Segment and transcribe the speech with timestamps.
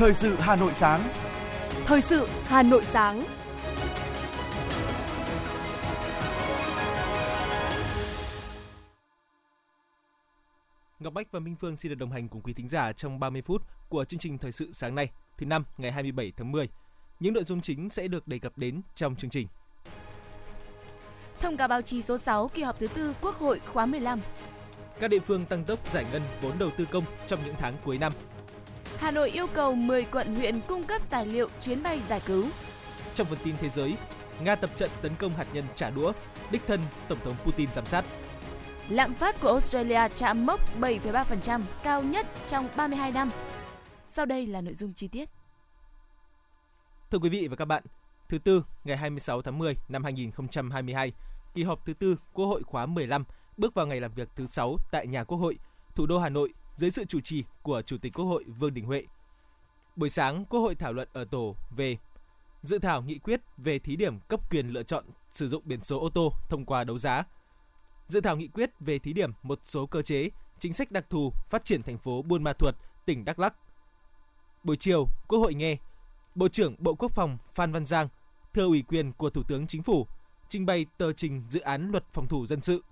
[0.00, 1.08] Thời sự Hà Nội sáng.
[1.84, 3.24] Thời sự Hà Nội sáng.
[11.00, 13.42] Ngọc Bách và Minh Phương xin được đồng hành cùng quý thính giả trong 30
[13.42, 16.68] phút của chương trình Thời sự sáng nay, thứ năm ngày 27 tháng 10.
[17.20, 19.48] Những nội dung chính sẽ được đề cập đến trong chương trình.
[21.40, 24.20] Thông cáo báo chí số 6 kỳ họp thứ tư Quốc hội khóa 15.
[25.00, 27.98] Các địa phương tăng tốc giải ngân vốn đầu tư công trong những tháng cuối
[27.98, 28.12] năm.
[29.00, 32.46] Hà Nội yêu cầu 10 quận huyện cung cấp tài liệu chuyến bay giải cứu.
[33.14, 33.96] Trong phần tin thế giới,
[34.42, 36.12] Nga tập trận tấn công hạt nhân trả đũa,
[36.50, 38.04] đích thân Tổng thống Putin giám sát.
[38.88, 43.30] Lạm phát của Australia chạm mốc 7,3%, cao nhất trong 32 năm.
[44.04, 45.28] Sau đây là nội dung chi tiết.
[47.10, 47.82] Thưa quý vị và các bạn,
[48.28, 51.12] thứ tư ngày 26 tháng 10 năm 2022,
[51.54, 53.24] kỳ họp thứ tư Quốc hội khóa 15
[53.56, 55.58] bước vào ngày làm việc thứ 6 tại nhà Quốc hội,
[55.94, 58.84] thủ đô Hà Nội dưới sự chủ trì của Chủ tịch Quốc hội Vương Đình
[58.84, 59.06] Huệ.
[59.96, 61.96] Buổi sáng, Quốc hội thảo luận ở tổ về
[62.62, 66.00] dự thảo nghị quyết về thí điểm cấp quyền lựa chọn sử dụng biển số
[66.00, 67.24] ô tô thông qua đấu giá.
[68.08, 71.32] Dự thảo nghị quyết về thí điểm một số cơ chế, chính sách đặc thù
[71.48, 72.74] phát triển thành phố Buôn Ma Thuột,
[73.06, 73.54] tỉnh Đắk Lắk.
[74.64, 75.76] Buổi chiều, Quốc hội nghe
[76.34, 78.08] Bộ trưởng Bộ Quốc phòng Phan Văn Giang
[78.54, 80.06] thưa ủy quyền của Thủ tướng Chính phủ
[80.48, 82.84] trình bày tờ trình dự án luật phòng thủ dân sự.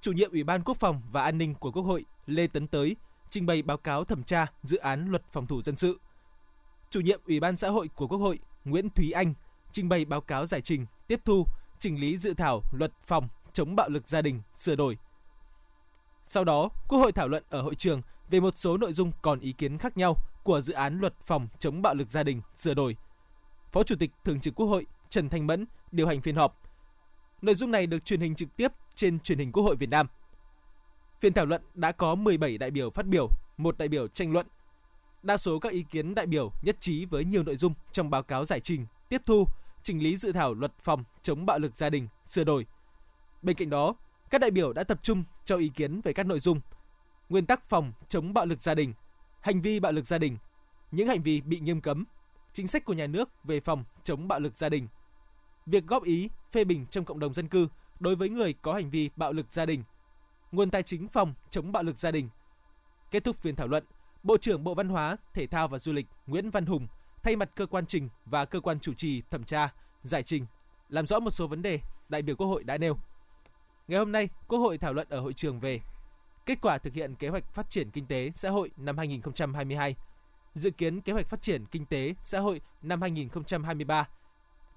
[0.00, 2.96] Chủ nhiệm Ủy ban Quốc phòng và An ninh của Quốc hội Lê Tấn Tới
[3.30, 6.00] trình bày báo cáo thẩm tra dự án luật phòng thủ dân sự.
[6.90, 9.34] Chủ nhiệm Ủy ban xã hội của Quốc hội Nguyễn Thúy Anh
[9.72, 11.46] trình bày báo cáo giải trình, tiếp thu,
[11.78, 14.98] chỉnh lý dự thảo luật phòng chống bạo lực gia đình sửa đổi.
[16.26, 19.40] Sau đó, Quốc hội thảo luận ở hội trường về một số nội dung còn
[19.40, 22.74] ý kiến khác nhau của dự án luật phòng chống bạo lực gia đình sửa
[22.74, 22.96] đổi.
[23.72, 26.60] Phó Chủ tịch Thường trực Quốc hội Trần Thanh Mẫn điều hành phiên họp.
[27.42, 30.06] Nội dung này được truyền hình trực tiếp trên truyền hình Quốc hội Việt Nam.
[31.20, 34.46] Phiên thảo luận đã có 17 đại biểu phát biểu, một đại biểu tranh luận.
[35.22, 38.22] Đa số các ý kiến đại biểu nhất trí với nhiều nội dung trong báo
[38.22, 39.44] cáo giải trình, tiếp thu,
[39.82, 42.66] chỉnh lý dự thảo luật phòng chống bạo lực gia đình sửa đổi.
[43.42, 43.94] Bên cạnh đó,
[44.30, 46.60] các đại biểu đã tập trung cho ý kiến về các nội dung
[47.28, 48.92] nguyên tắc phòng chống bạo lực gia đình,
[49.40, 50.36] hành vi bạo lực gia đình,
[50.90, 52.04] những hành vi bị nghiêm cấm,
[52.52, 54.88] chính sách của nhà nước về phòng chống bạo lực gia đình,
[55.66, 57.68] việc góp ý, phê bình trong cộng đồng dân cư
[58.00, 59.82] đối với người có hành vi bạo lực gia đình,
[60.52, 62.28] nguồn tài chính phòng chống bạo lực gia đình.
[63.10, 63.84] Kết thúc phiên thảo luận,
[64.22, 66.86] Bộ trưởng Bộ Văn hóa, Thể thao và Du lịch Nguyễn Văn Hùng
[67.22, 69.72] thay mặt cơ quan trình và cơ quan chủ trì thẩm tra,
[70.02, 70.46] giải trình,
[70.88, 72.98] làm rõ một số vấn đề đại biểu Quốc hội đã nêu.
[73.88, 75.80] Ngày hôm nay, Quốc hội thảo luận ở hội trường về
[76.46, 79.96] kết quả thực hiện kế hoạch phát triển kinh tế xã hội năm 2022,
[80.54, 84.08] dự kiến kế hoạch phát triển kinh tế xã hội năm 2023,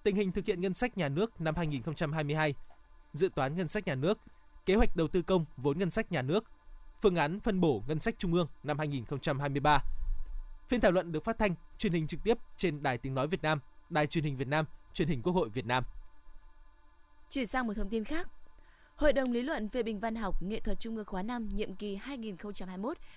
[0.04, 2.56] tình hình thực hiện ngân sách nhà nước năm 2022,
[3.14, 4.20] dự toán ngân sách nhà nước,
[4.66, 6.44] kế hoạch đầu tư công vốn ngân sách nhà nước,
[7.02, 9.84] phương án phân bổ ngân sách trung ương năm 2023.
[10.68, 13.42] Phiên thảo luận được phát thanh, truyền hình trực tiếp trên Đài Tiếng Nói Việt
[13.42, 15.84] Nam, Đài Truyền hình Việt Nam, Truyền hình Quốc hội Việt Nam.
[17.30, 18.28] Chuyển sang một thông tin khác,
[19.02, 21.76] Hội đồng lý luận phê bình văn học nghệ thuật Trung ương khóa 5 nhiệm
[21.76, 22.00] kỳ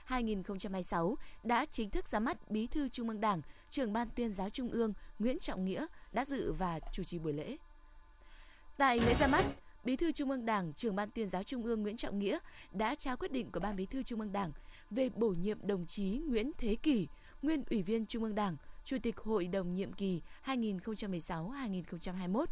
[0.09, 4.51] 2021-2026 đã chính thức ra mắt Bí thư Trung ương Đảng, trưởng ban tuyên giáo
[4.51, 7.57] Trung ương Nguyễn Trọng Nghĩa đã dự và chủ trì buổi lễ.
[8.77, 9.45] Tại lễ ra mắt,
[9.85, 12.39] Bí thư Trung ương Đảng, trưởng ban tuyên giáo Trung ương Nguyễn Trọng Nghĩa
[12.73, 14.53] đã trao quyết định của Ban Bí thư Trung ương Đảng
[14.91, 17.09] về bổ nhiệm đồng chí Nguyễn Thế Kỷ,
[17.43, 22.45] nguyên Ủy viên Trung ương Đảng, Chủ tịch Hội đồng nhiệm kỳ 2016-2021,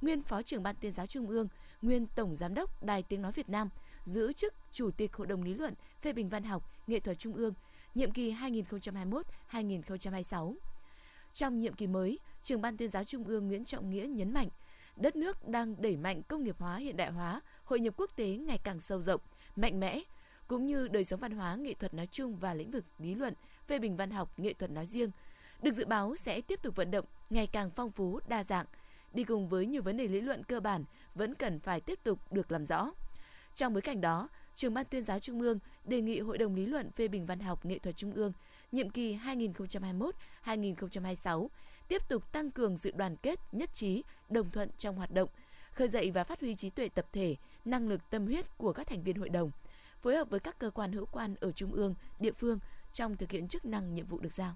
[0.00, 1.48] nguyên Phó trưởng Ban tuyên giáo Trung ương,
[1.82, 3.68] nguyên Tổng Giám đốc Đài Tiếng Nói Việt Nam,
[4.04, 7.34] giữ chức Chủ tịch Hội đồng lý luận phê bình văn học nghệ thuật Trung
[7.34, 7.54] ương,
[7.94, 8.34] nhiệm kỳ
[9.52, 10.54] 2021-2026.
[11.32, 14.48] Trong nhiệm kỳ mới, trưởng Ban tuyên giáo Trung ương Nguyễn Trọng Nghĩa nhấn mạnh,
[15.00, 18.26] đất nước đang đẩy mạnh công nghiệp hóa hiện đại hóa, hội nhập quốc tế
[18.26, 19.20] ngày càng sâu rộng,
[19.56, 20.00] mạnh mẽ,
[20.46, 23.34] cũng như đời sống văn hóa nghệ thuật nói chung và lĩnh vực lý luận,
[23.66, 25.10] phê bình văn học nghệ thuật nói riêng,
[25.62, 28.66] được dự báo sẽ tiếp tục vận động ngày càng phong phú, đa dạng,
[29.12, 30.84] đi cùng với nhiều vấn đề lý luận cơ bản
[31.14, 32.90] vẫn cần phải tiếp tục được làm rõ.
[33.54, 36.66] Trong bối cảnh đó, Trường ban tuyên giáo Trung ương đề nghị Hội đồng lý
[36.66, 38.32] luận phê bình văn học nghệ thuật Trung ương
[38.72, 39.18] nhiệm kỳ
[40.44, 41.48] 2021-2026
[41.90, 45.28] tiếp tục tăng cường sự đoàn kết, nhất trí, đồng thuận trong hoạt động,
[45.72, 48.86] khơi dậy và phát huy trí tuệ tập thể, năng lực tâm huyết của các
[48.86, 49.50] thành viên hội đồng,
[50.00, 52.58] phối hợp với các cơ quan hữu quan ở trung ương, địa phương
[52.92, 54.54] trong thực hiện chức năng nhiệm vụ được giao.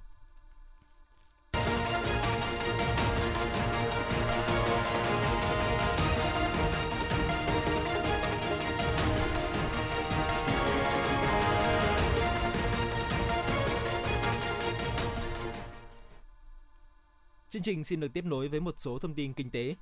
[17.54, 19.76] Chương trình xin được tiếp nối với một số thông tin kinh tế.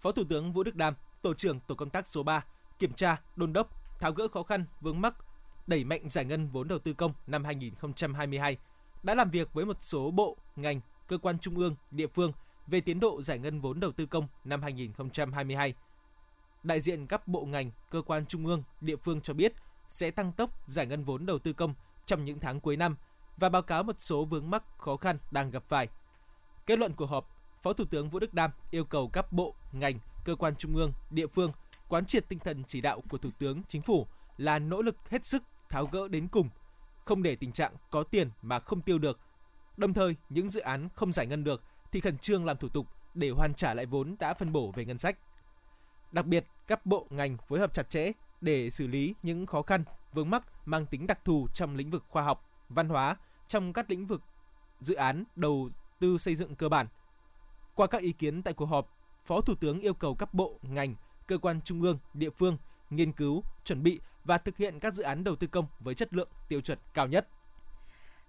[0.00, 2.44] Phó Thủ tướng Vũ Đức Đam, Tổ trưởng Tổ công tác số 3,
[2.78, 3.68] kiểm tra, đôn đốc,
[4.00, 5.14] tháo gỡ khó khăn, vướng mắc,
[5.66, 8.58] đẩy mạnh giải ngân vốn đầu tư công năm 2022,
[9.02, 12.32] đã làm việc với một số bộ, ngành, cơ quan trung ương, địa phương
[12.66, 15.74] về tiến độ giải ngân vốn đầu tư công năm 2022.
[16.62, 19.52] Đại diện các bộ ngành, cơ quan trung ương, địa phương cho biết
[19.88, 21.74] sẽ tăng tốc giải ngân vốn đầu tư công
[22.06, 22.96] trong những tháng cuối năm
[23.36, 25.88] và báo cáo một số vướng mắc khó khăn đang gặp phải.
[26.66, 27.28] Kết luận cuộc họp,
[27.62, 30.92] Phó Thủ tướng Vũ Đức Đam yêu cầu các bộ, ngành, cơ quan trung ương,
[31.10, 31.52] địa phương
[31.88, 34.06] quán triệt tinh thần chỉ đạo của Thủ tướng Chính phủ
[34.36, 36.48] là nỗ lực hết sức tháo gỡ đến cùng,
[37.04, 39.20] không để tình trạng có tiền mà không tiêu được.
[39.76, 41.62] Đồng thời, những dự án không giải ngân được
[41.92, 44.84] thì khẩn trương làm thủ tục để hoàn trả lại vốn đã phân bổ về
[44.84, 45.18] ngân sách.
[46.12, 49.84] Đặc biệt, các bộ ngành phối hợp chặt chẽ để xử lý những khó khăn,
[50.12, 53.16] vướng mắc mang tính đặc thù trong lĩnh vực khoa học, văn hóa,
[53.48, 54.22] trong các lĩnh vực
[54.80, 56.86] dự án đầu tư xây dựng cơ bản.
[57.74, 58.90] Qua các ý kiến tại cuộc họp,
[59.24, 60.94] Phó Thủ tướng yêu cầu các bộ, ngành,
[61.26, 62.56] cơ quan trung ương, địa phương
[62.90, 66.14] nghiên cứu, chuẩn bị và thực hiện các dự án đầu tư công với chất
[66.14, 67.28] lượng tiêu chuẩn cao nhất.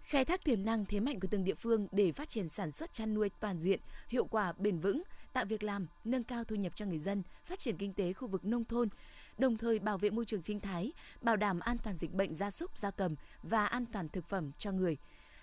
[0.01, 2.93] Khai thác tiềm năng thế mạnh của từng địa phương để phát triển sản xuất
[2.93, 5.03] chăn nuôi toàn diện, hiệu quả bền vững,
[5.33, 8.27] tạo việc làm, nâng cao thu nhập cho người dân, phát triển kinh tế khu
[8.27, 8.89] vực nông thôn,
[9.37, 10.91] đồng thời bảo vệ môi trường sinh thái,
[11.21, 14.51] bảo đảm an toàn dịch bệnh gia súc, gia cầm và an toàn thực phẩm
[14.57, 14.97] cho người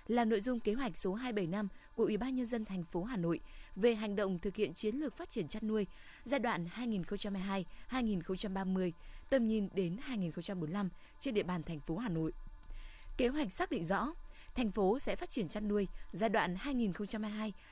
[0.06, 3.16] là nội dung kế hoạch số 275 của Ủy ban nhân dân thành phố Hà
[3.16, 3.40] Nội
[3.76, 5.86] về hành động thực hiện chiến lược phát triển chăn nuôi
[6.24, 6.66] giai đoạn
[7.90, 8.92] 2022-2030,
[9.30, 12.32] tầm nhìn đến 2045 trên địa bàn thành phố Hà Nội.
[13.16, 14.14] Kế hoạch xác định rõ
[14.54, 16.56] thành phố sẽ phát triển chăn nuôi giai đoạn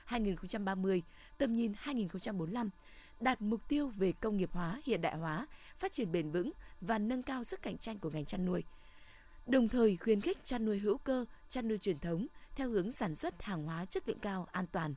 [0.08, 1.00] 2022-2030,
[1.38, 2.70] tầm nhìn 2045,
[3.20, 5.46] đạt mục tiêu về công nghiệp hóa, hiện đại hóa,
[5.78, 8.64] phát triển bền vững và nâng cao sức cạnh tranh của ngành chăn nuôi.
[9.46, 12.26] Đồng thời khuyến khích chăn nuôi hữu cơ, chăn nuôi truyền thống
[12.60, 14.94] theo hướng sản xuất hàng hóa chất lượng cao, an toàn.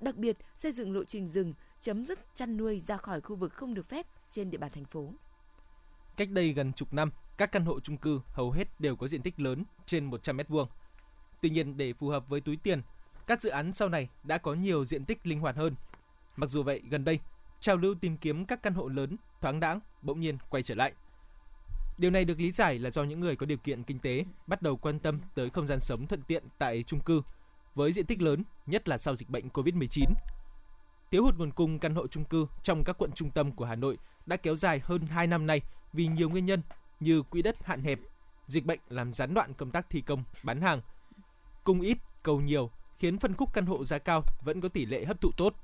[0.00, 3.52] Đặc biệt, xây dựng lộ trình rừng, chấm dứt chăn nuôi ra khỏi khu vực
[3.52, 5.12] không được phép trên địa bàn thành phố.
[6.16, 9.22] Cách đây gần chục năm, các căn hộ chung cư hầu hết đều có diện
[9.22, 10.66] tích lớn trên 100 m2.
[11.40, 12.82] Tuy nhiên để phù hợp với túi tiền,
[13.26, 15.74] các dự án sau này đã có nhiều diện tích linh hoạt hơn.
[16.36, 17.20] Mặc dù vậy, gần đây,
[17.60, 20.92] trào lưu tìm kiếm các căn hộ lớn, thoáng đãng bỗng nhiên quay trở lại.
[21.98, 24.62] Điều này được lý giải là do những người có điều kiện kinh tế bắt
[24.62, 27.22] đầu quan tâm tới không gian sống thuận tiện tại chung cư
[27.74, 30.04] với diện tích lớn, nhất là sau dịch bệnh Covid-19.
[31.10, 33.74] Thiếu hụt nguồn cung căn hộ chung cư trong các quận trung tâm của Hà
[33.74, 35.60] Nội đã kéo dài hơn 2 năm nay
[35.92, 36.62] vì nhiều nguyên nhân
[37.00, 37.98] như quỹ đất hạn hẹp,
[38.46, 40.80] dịch bệnh làm gián đoạn công tác thi công, bán hàng.
[41.64, 45.04] Cung ít, cầu nhiều khiến phân khúc căn hộ giá cao vẫn có tỷ lệ
[45.04, 45.54] hấp thụ tốt.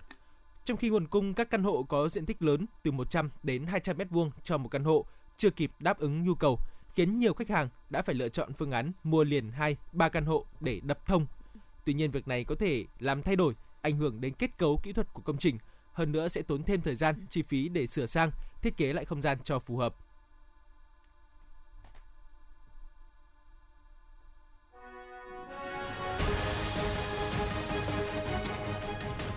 [0.65, 3.99] Trong khi nguồn cung các căn hộ có diện tích lớn từ 100 đến 200
[3.99, 5.07] m2 cho một căn hộ
[5.37, 6.59] chưa kịp đáp ứng nhu cầu,
[6.95, 10.25] khiến nhiều khách hàng đã phải lựa chọn phương án mua liền 2, 3 căn
[10.25, 11.27] hộ để đập thông.
[11.85, 14.93] Tuy nhiên việc này có thể làm thay đổi, ảnh hưởng đến kết cấu kỹ
[14.93, 15.59] thuật của công trình,
[15.93, 18.31] hơn nữa sẽ tốn thêm thời gian, chi phí để sửa sang,
[18.63, 19.95] thiết kế lại không gian cho phù hợp.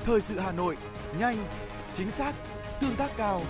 [0.04, 0.78] Thời sự Hà Nội,
[1.20, 1.46] nhanh,
[1.94, 2.34] chính xác,
[2.80, 3.42] tương tác cao.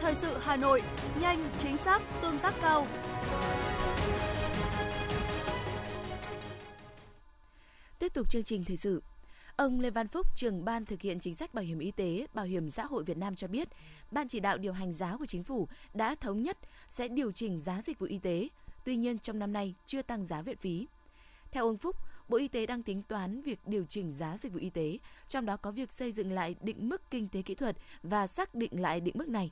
[0.00, 0.82] Thời sự Hà Nội,
[1.20, 2.86] nhanh, chính xác, tương tác cao.
[7.98, 9.02] Tiếp tục chương trình thời sự.
[9.56, 12.44] Ông Lê Văn Phúc, trưởng ban thực hiện chính sách bảo hiểm y tế, bảo
[12.44, 13.68] hiểm xã hội Việt Nam cho biết,
[14.10, 16.58] ban chỉ đạo điều hành giá của chính phủ đã thống nhất
[16.88, 18.48] sẽ điều chỉnh giá dịch vụ y tế.
[18.84, 20.86] Tuy nhiên trong năm nay chưa tăng giá viện phí.
[21.50, 21.96] Theo ông Phúc,
[22.28, 24.98] Bộ Y tế đang tính toán việc điều chỉnh giá dịch vụ y tế,
[25.28, 28.54] trong đó có việc xây dựng lại định mức kinh tế kỹ thuật và xác
[28.54, 29.50] định lại định mức này.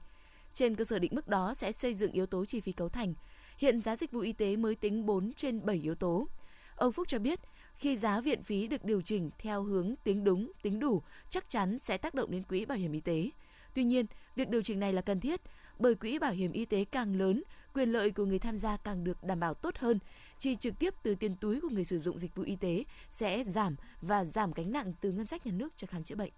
[0.58, 3.14] Trên cơ sở định mức đó sẽ xây dựng yếu tố chi phí cấu thành.
[3.58, 6.28] Hiện giá dịch vụ y tế mới tính 4 trên 7 yếu tố.
[6.76, 7.40] Ông Phúc cho biết,
[7.74, 11.78] khi giá viện phí được điều chỉnh theo hướng tính đúng, tính đủ, chắc chắn
[11.78, 13.30] sẽ tác động đến quỹ bảo hiểm y tế.
[13.74, 15.40] Tuy nhiên, việc điều chỉnh này là cần thiết
[15.78, 17.42] bởi quỹ bảo hiểm y tế càng lớn,
[17.74, 19.98] quyền lợi của người tham gia càng được đảm bảo tốt hơn.
[20.38, 23.44] Chi trực tiếp từ tiền túi của người sử dụng dịch vụ y tế sẽ
[23.44, 26.32] giảm và giảm gánh nặng từ ngân sách nhà nước cho khám chữa bệnh.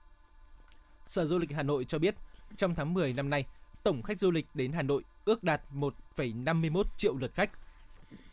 [1.06, 2.14] Sở Du lịch Hà Nội cho biết,
[2.56, 3.44] trong tháng 10 năm nay,
[3.82, 7.50] tổng khách du lịch đến Hà Nội ước đạt 1,51 triệu lượt khách.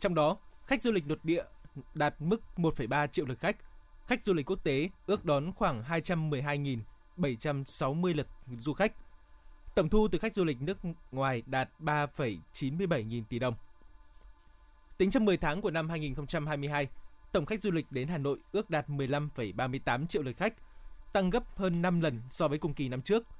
[0.00, 0.36] Trong đó,
[0.66, 1.44] khách du lịch nội địa
[1.94, 3.56] đạt mức 1,3 triệu lượt khách.
[4.06, 8.26] Khách du lịch quốc tế ước đón khoảng 212.760 lượt
[8.56, 8.92] du khách.
[9.74, 10.78] Tổng thu từ khách du lịch nước
[11.12, 13.54] ngoài đạt 3,97 nghìn tỷ đồng.
[14.98, 16.88] Tính trong 10 tháng của năm 2022,
[17.32, 20.54] tổng khách du lịch đến Hà Nội ước đạt 15,38 triệu lượt khách,
[21.12, 23.24] tăng gấp hơn 5 lần so với cùng kỳ năm trước–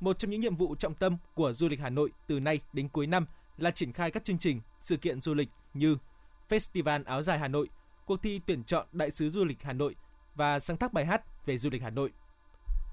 [0.00, 2.88] một trong những nhiệm vụ trọng tâm của du lịch Hà Nội từ nay đến
[2.88, 3.26] cuối năm
[3.56, 5.96] là triển khai các chương trình, sự kiện du lịch như
[6.48, 7.68] Festival áo dài Hà Nội,
[8.06, 9.96] cuộc thi tuyển chọn đại sứ du lịch Hà Nội
[10.34, 12.12] và sáng tác bài hát về du lịch Hà Nội.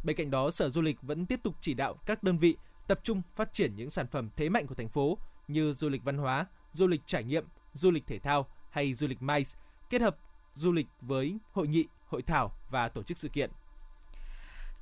[0.03, 2.57] Bên cạnh đó, Sở Du lịch vẫn tiếp tục chỉ đạo các đơn vị
[2.87, 6.03] tập trung phát triển những sản phẩm thế mạnh của thành phố như du lịch
[6.03, 9.59] văn hóa, du lịch trải nghiệm, du lịch thể thao hay du lịch MICE,
[9.89, 10.17] kết hợp
[10.53, 13.51] du lịch với hội nghị, hội thảo và tổ chức sự kiện.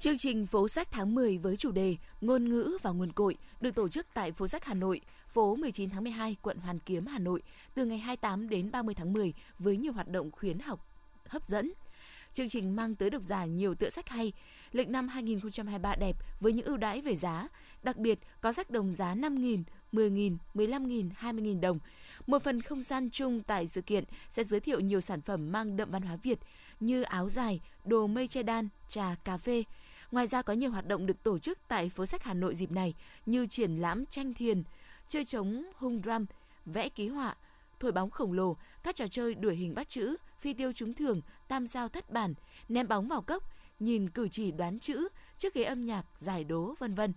[0.03, 3.75] Chương trình Phố sách tháng 10 với chủ đề Ngôn ngữ và nguồn cội được
[3.75, 5.01] tổ chức tại Phố sách Hà Nội,
[5.33, 7.41] phố 19 tháng 12, quận Hoàn Kiếm, Hà Nội
[7.75, 10.87] từ ngày 28 đến 30 tháng 10 với nhiều hoạt động khuyến học
[11.27, 11.73] hấp dẫn.
[12.33, 14.33] Chương trình mang tới độc giả nhiều tựa sách hay,
[14.71, 17.47] lịch năm 2023 đẹp với những ưu đãi về giá,
[17.83, 21.79] đặc biệt có sách đồng giá 5.000, 10.000, 15.000, 20.000 đồng.
[22.27, 25.77] Một phần không gian chung tại sự kiện sẽ giới thiệu nhiều sản phẩm mang
[25.77, 26.39] đậm văn hóa Việt
[26.79, 29.63] như áo dài, đồ mây che đan, trà, cà phê.
[30.13, 32.71] Ngoài ra có nhiều hoạt động được tổ chức tại phố sách Hà Nội dịp
[32.71, 32.93] này
[33.25, 34.63] như triển lãm tranh thiền,
[35.07, 36.25] chơi trống hung drum,
[36.65, 37.35] vẽ ký họa,
[37.79, 41.21] thổi bóng khổng lồ, các trò chơi đuổi hình bắt chữ, phi tiêu trúng thưởng,
[41.47, 42.33] tam sao thất bản,
[42.69, 43.43] ném bóng vào cốc,
[43.79, 47.13] nhìn cử chỉ đoán chữ, chiếc ghế âm nhạc, giải đố, vân vân.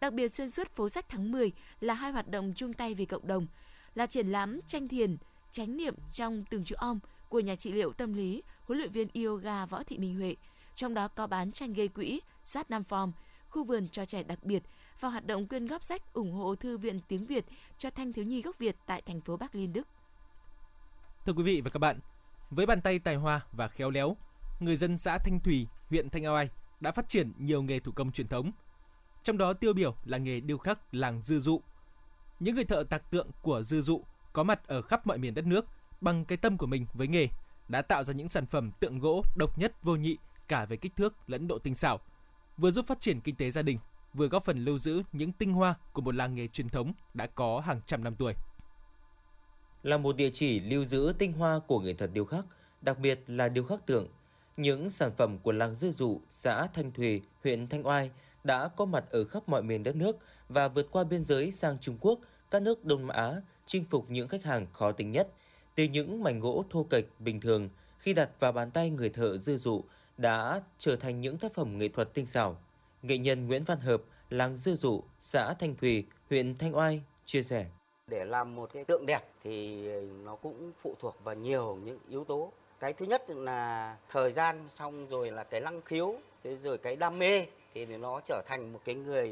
[0.00, 3.04] Đặc biệt xuyên suốt phố sách tháng 10 là hai hoạt động chung tay vì
[3.04, 3.46] cộng đồng,
[3.94, 5.16] là triển lãm tranh thiền,
[5.52, 9.08] chánh niệm trong từng chữ om của nhà trị liệu tâm lý, huấn luyện viên
[9.24, 10.36] yoga Võ Thị Minh Huệ.
[10.74, 13.12] Trong đó có bán tranh gây quỹ, sát Nam Form,
[13.48, 14.62] khu vườn cho trẻ đặc biệt
[15.00, 17.44] và hoạt động quyên góp sách ủng hộ Thư viện tiếng Việt
[17.78, 19.88] cho thanh thiếu nhi gốc Việt tại thành phố Bắc Linh, Đức.
[21.26, 22.00] Thưa quý vị và các bạn,
[22.50, 24.16] với bàn tay tài hoa và khéo léo,
[24.60, 28.12] người dân xã Thanh Thủy, huyện Thanh Oai đã phát triển nhiều nghề thủ công
[28.12, 28.50] truyền thống.
[29.22, 31.60] Trong đó tiêu biểu là nghề điêu khắc làng Dư Dụ.
[32.40, 35.46] Những người thợ tạc tượng của Dư Dụ có mặt ở khắp mọi miền đất
[35.46, 35.66] nước
[36.00, 37.28] bằng cái tâm của mình với nghề
[37.68, 40.16] đã tạo ra những sản phẩm tượng gỗ độc nhất vô nhị
[40.48, 42.00] cả về kích thước lẫn độ tinh xảo,
[42.56, 43.78] vừa giúp phát triển kinh tế gia đình,
[44.14, 47.26] vừa góp phần lưu giữ những tinh hoa của một làng nghề truyền thống đã
[47.26, 48.34] có hàng trăm năm tuổi.
[49.82, 52.44] Là một địa chỉ lưu giữ tinh hoa của nghệ thuật điêu khắc,
[52.80, 54.08] đặc biệt là điêu khắc tượng,
[54.56, 58.10] những sản phẩm của làng Dư Dụ, xã Thanh Thùy, huyện Thanh Oai
[58.44, 60.16] đã có mặt ở khắp mọi miền đất nước
[60.48, 62.18] và vượt qua biên giới sang Trung Quốc,
[62.50, 65.28] các nước Đông Nam Á, chinh phục những khách hàng khó tính nhất.
[65.74, 67.68] Từ những mảnh gỗ thô kệch bình thường,
[67.98, 69.84] khi đặt vào bàn tay người thợ Dư Dụ
[70.22, 72.56] đã trở thành những tác phẩm nghệ thuật tinh xảo.
[73.02, 77.42] Nghệ nhân Nguyễn Văn Hợp, làng Dư Dụ, xã Thanh Thủy, huyện Thanh Oai chia
[77.42, 77.66] sẻ.
[78.06, 79.88] Để làm một cái tượng đẹp thì
[80.24, 82.52] nó cũng phụ thuộc vào nhiều những yếu tố.
[82.80, 86.14] Cái thứ nhất là thời gian xong rồi là cái năng khiếu,
[86.44, 89.30] thế rồi cái đam mê thì nó trở thành một cái người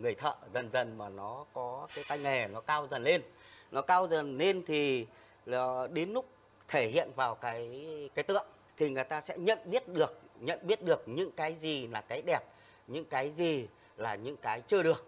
[0.00, 3.22] người thợ dần dần mà nó có cái tay nghề nó cao dần lên.
[3.70, 5.06] Nó cao dần lên thì
[5.46, 6.26] là đến lúc
[6.68, 8.46] thể hiện vào cái cái tượng
[8.76, 12.22] thì người ta sẽ nhận biết được nhận biết được những cái gì là cái
[12.22, 12.40] đẹp,
[12.88, 15.06] những cái gì là những cái chưa được.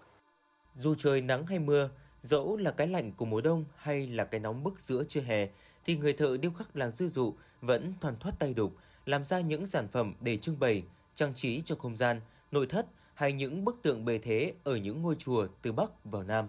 [0.77, 1.91] Dù trời nắng hay mưa,
[2.23, 5.49] dẫu là cái lạnh của mùa đông hay là cái nóng bức giữa trưa hè,
[5.87, 8.77] thì người thợ điêu khắc làng dư dụ vẫn thoăn thoát tay đục,
[9.07, 10.83] làm ra những sản phẩm để trưng bày,
[11.15, 15.03] trang trí cho không gian, nội thất hay những bức tượng bề thế ở những
[15.03, 16.49] ngôi chùa từ bắc vào nam.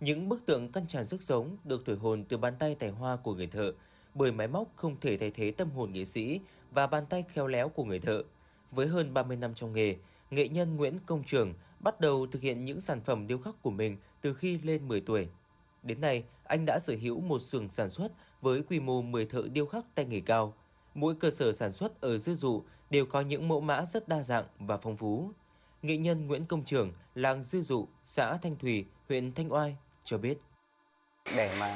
[0.00, 3.16] Những bức tượng căn tràn sức sống được thổi hồn từ bàn tay tài hoa
[3.16, 3.72] của người thợ,
[4.14, 6.40] bởi máy móc không thể thay thế tâm hồn nghệ sĩ
[6.76, 8.22] và bàn tay khéo léo của người thợ.
[8.70, 9.96] Với hơn 30 năm trong nghề,
[10.30, 13.70] nghệ nhân Nguyễn Công Trường bắt đầu thực hiện những sản phẩm điêu khắc của
[13.70, 15.28] mình từ khi lên 10 tuổi.
[15.82, 19.42] Đến nay, anh đã sở hữu một xưởng sản xuất với quy mô 10 thợ
[19.52, 20.54] điêu khắc tay nghề cao.
[20.94, 24.22] Mỗi cơ sở sản xuất ở Dư Dụ đều có những mẫu mã rất đa
[24.22, 25.30] dạng và phong phú.
[25.82, 30.18] Nghệ nhân Nguyễn Công Trường, làng Dư Dụ, xã Thanh Thủy, huyện Thanh Oai cho
[30.18, 30.38] biết.
[31.34, 31.74] Để mà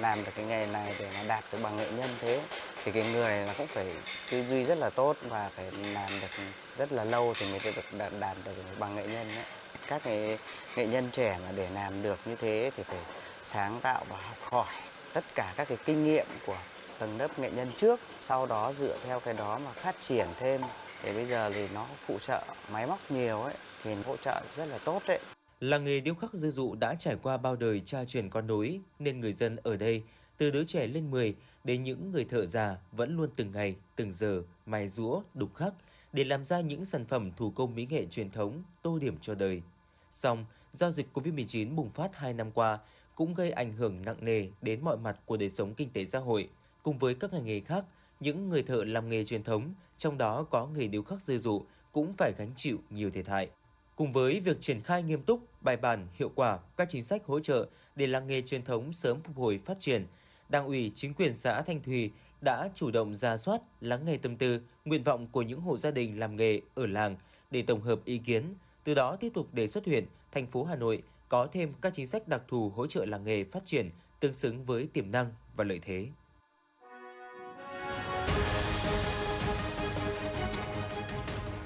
[0.00, 2.40] làm được cái nghề này để mà đạt được bằng nghệ nhân thế
[2.84, 3.86] thì cái người là cũng phải
[4.30, 6.42] tư duy rất là tốt và phải làm được
[6.78, 9.44] rất là lâu thì mới được đạt, đạt được bằng nghệ nhân ấy.
[9.86, 10.36] các nghệ,
[10.76, 12.98] nghệ nhân trẻ mà để làm được như thế thì phải
[13.42, 14.74] sáng tạo và học hỏi
[15.12, 16.58] tất cả các cái kinh nghiệm của
[16.98, 20.60] tầng lớp nghệ nhân trước sau đó dựa theo cái đó mà phát triển thêm
[21.02, 22.42] thì bây giờ thì nó phụ trợ
[22.72, 23.54] máy móc nhiều ấy
[23.84, 25.18] thì hỗ trợ rất là tốt đấy
[25.60, 28.80] Làng nghề điêu khắc dư dụ đã trải qua bao đời cha truyền con nối
[28.98, 30.02] nên người dân ở đây
[30.36, 31.34] từ đứa trẻ lên 10
[31.64, 35.74] đến những người thợ già vẫn luôn từng ngày, từng giờ mài rũa, đục khắc
[36.12, 39.34] để làm ra những sản phẩm thủ công mỹ nghệ truyền thống tô điểm cho
[39.34, 39.62] đời.
[40.10, 42.78] Song, do dịch Covid-19 bùng phát 2 năm qua
[43.14, 46.18] cũng gây ảnh hưởng nặng nề đến mọi mặt của đời sống kinh tế xã
[46.18, 46.48] hội.
[46.82, 47.84] Cùng với các ngành nghề khác,
[48.20, 51.62] những người thợ làm nghề truyền thống, trong đó có nghề điêu khắc dư dụ,
[51.92, 53.50] cũng phải gánh chịu nhiều thiệt hại.
[53.98, 57.40] Cùng với việc triển khai nghiêm túc, bài bản, hiệu quả các chính sách hỗ
[57.40, 60.06] trợ để làng nghề truyền thống sớm phục hồi phát triển,
[60.48, 64.36] Đảng ủy chính quyền xã Thanh Thùy đã chủ động ra soát, lắng nghe tâm
[64.36, 67.16] tư, nguyện vọng của những hộ gia đình làm nghề ở làng
[67.50, 70.76] để tổng hợp ý kiến, từ đó tiếp tục đề xuất huyện, thành phố Hà
[70.76, 73.90] Nội có thêm các chính sách đặc thù hỗ trợ làng nghề phát triển
[74.20, 76.06] tương xứng với tiềm năng và lợi thế.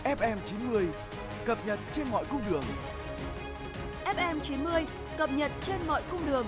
[0.04, 0.86] FM 90
[1.44, 2.64] cập nhật trên mọi cung đường.
[4.04, 6.46] FM 90 cập nhật trên mọi cung đường.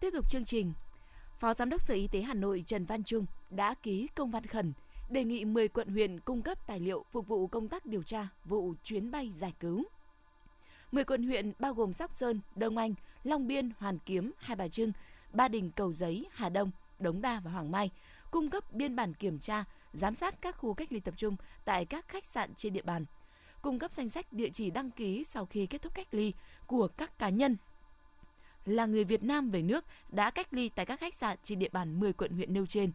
[0.00, 0.72] Tiếp tục chương trình,
[1.38, 4.46] Phó Giám đốc Sở Y tế Hà Nội Trần Văn Trung đã ký công văn
[4.46, 4.72] khẩn
[5.10, 8.28] đề nghị 10 quận huyện cung cấp tài liệu phục vụ công tác điều tra
[8.44, 9.84] vụ chuyến bay giải cứu.
[10.92, 14.68] 10 quận huyện bao gồm Sóc Sơn, Đông Anh, Long Biên, Hoàn Kiếm, Hai Bà
[14.68, 14.92] Trưng,
[15.32, 17.90] Ba Đình, Cầu Giấy, Hà Đông, Đống Đa và Hoàng Mai
[18.30, 21.84] cung cấp biên bản kiểm tra, giám sát các khu cách ly tập trung tại
[21.84, 23.04] các khách sạn trên địa bàn,
[23.62, 26.32] cung cấp danh sách địa chỉ đăng ký sau khi kết thúc cách ly
[26.66, 27.56] của các cá nhân
[28.64, 31.68] là người Việt Nam về nước đã cách ly tại các khách sạn trên địa
[31.72, 32.92] bàn 10 quận huyện nêu trên.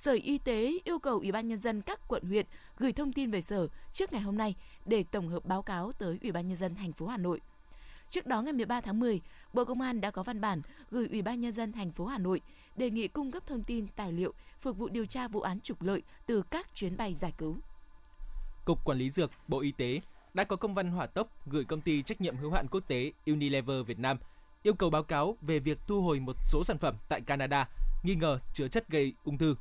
[0.00, 2.46] Sở Y tế yêu cầu Ủy ban nhân dân các quận huyện
[2.78, 4.54] gửi thông tin về sở trước ngày hôm nay
[4.86, 7.40] để tổng hợp báo cáo tới Ủy ban nhân dân thành phố Hà Nội.
[8.10, 9.20] Trước đó ngày 13 tháng 10,
[9.52, 12.18] Bộ Công an đã có văn bản gửi Ủy ban nhân dân thành phố Hà
[12.18, 12.40] Nội
[12.76, 15.82] đề nghị cung cấp thông tin tài liệu phục vụ điều tra vụ án trục
[15.82, 17.56] lợi từ các chuyến bay giải cứu.
[18.64, 20.00] Cục Quản lý dược, Bộ Y tế
[20.34, 23.12] đã có công văn hỏa tốc gửi công ty trách nhiệm hữu hạn quốc tế
[23.26, 24.18] Unilever Việt Nam
[24.62, 27.68] yêu cầu báo cáo về việc thu hồi một số sản phẩm tại Canada
[28.02, 29.54] nghi ngờ chứa chất gây ung thư.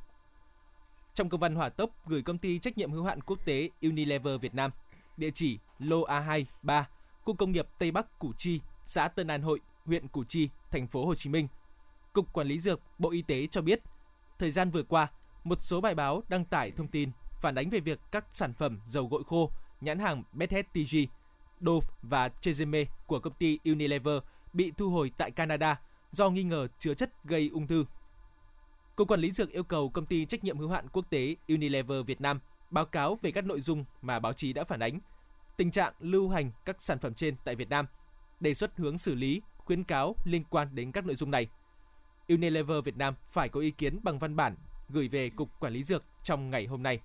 [1.20, 4.42] Trong công văn hỏa tốc gửi công ty trách nhiệm hữu hạn quốc tế Unilever
[4.42, 4.72] Việt Nam,
[5.18, 6.88] địa chỉ lô A2 3,
[7.22, 10.88] khu công nghiệp Tây Bắc Củ Chi, xã Tân An Hội, huyện Củ Chi, thành
[10.88, 11.48] phố Hồ Chí Minh.
[12.14, 13.82] Cục Quản lý dược, Bộ Y tế cho biết,
[14.38, 15.08] thời gian vừa qua,
[15.44, 17.12] một số bài báo đăng tải thông tin
[17.42, 20.98] phản ánh về việc các sản phẩm dầu gội khô nhãn hàng BHTG,
[21.62, 24.18] Dove và Tresemme của công ty Unilever
[24.54, 27.86] bị thu hồi tại Canada do nghi ngờ chứa chất gây ung thư.
[29.00, 32.06] Cục Quản lý Dược yêu cầu công ty trách nhiệm hữu hạn quốc tế Unilever
[32.06, 32.40] Việt Nam
[32.70, 35.00] báo cáo về các nội dung mà báo chí đã phản ánh,
[35.58, 37.86] tình trạng lưu hành các sản phẩm trên tại Việt Nam,
[38.40, 41.48] đề xuất hướng xử lý, khuyến cáo liên quan đến các nội dung này.
[42.28, 44.56] Unilever Việt Nam phải có ý kiến bằng văn bản
[44.90, 47.00] gửi về Cục Quản lý Dược trong ngày hôm nay.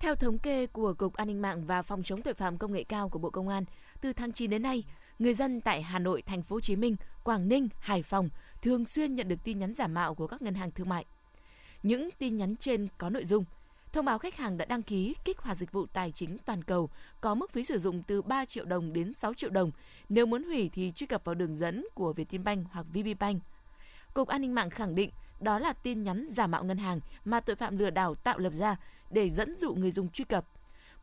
[0.00, 2.84] Theo thống kê của Cục An ninh mạng và Phòng chống tội phạm công nghệ
[2.84, 3.64] cao của Bộ Công an,
[4.00, 4.84] từ tháng 9 đến nay,
[5.18, 8.28] người dân tại Hà Nội, Thành phố Hồ Chí Minh, Quảng Ninh, Hải Phòng
[8.62, 11.04] thường xuyên nhận được tin nhắn giả mạo của các ngân hàng thương mại.
[11.82, 13.44] Những tin nhắn trên có nội dung
[13.92, 16.90] thông báo khách hàng đã đăng ký kích hoạt dịch vụ tài chính toàn cầu
[17.20, 19.70] có mức phí sử dụng từ 3 triệu đồng đến 6 triệu đồng.
[20.08, 23.42] Nếu muốn hủy thì truy cập vào đường dẫn của Vietinbank hoặc VPBank.
[24.14, 27.40] Cục An ninh mạng khẳng định đó là tin nhắn giả mạo ngân hàng mà
[27.40, 28.76] tội phạm lừa đảo tạo lập ra
[29.10, 30.44] để dẫn dụ người dùng truy cập.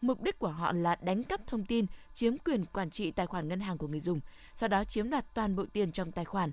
[0.02, 3.48] Mục đích của họ là đánh cắp thông tin, chiếm quyền quản trị tài khoản
[3.48, 4.20] ngân hàng của người dùng,
[4.56, 6.52] sau đó chiếm đoạt toàn bộ tiền trong tài khoản.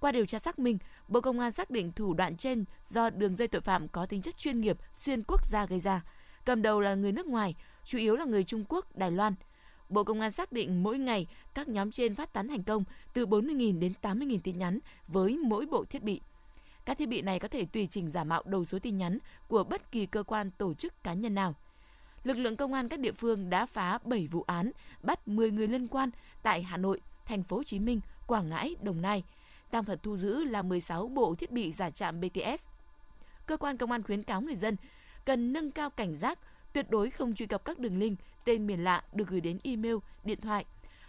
[0.00, 0.78] Qua điều tra xác minh,
[1.08, 4.22] Bộ Công an xác định thủ đoạn trên do đường dây tội phạm có tính
[4.22, 6.02] chất chuyên nghiệp xuyên quốc gia gây ra.
[6.44, 7.54] Cầm đầu là người nước ngoài,
[7.84, 9.34] chủ yếu là người Trung Quốc, Đài Loan.
[9.88, 13.26] Bộ Công an xác định mỗi ngày các nhóm trên phát tán thành công từ
[13.26, 14.78] 40.000 đến 80.000 tin nhắn
[15.08, 16.20] với mỗi bộ thiết bị.
[16.84, 19.64] Các thiết bị này có thể tùy chỉnh giả mạo đầu số tin nhắn của
[19.64, 21.54] bất kỳ cơ quan tổ chức cá nhân nào.
[22.24, 24.70] Lực lượng công an các địa phương đã phá 7 vụ án,
[25.02, 26.10] bắt 10 người liên quan
[26.42, 29.24] tại Hà Nội, Thành phố Hồ Chí Minh, Quảng Ngãi, Đồng Nai.
[29.70, 32.68] Tăng vật thu giữ là 16 bộ thiết bị giả trạm BTS.
[33.46, 34.76] Cơ quan công an khuyến cáo người dân
[35.24, 36.38] cần nâng cao cảnh giác,
[36.72, 39.94] tuyệt đối không truy cập các đường link, tên miền lạ được gửi đến email,
[40.24, 40.64] điện thoại.